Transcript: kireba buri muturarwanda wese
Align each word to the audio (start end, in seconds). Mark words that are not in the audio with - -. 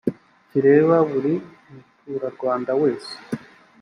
kireba 0.49 0.95
buri 1.11 1.33
muturarwanda 2.01 2.71
wese 2.81 3.13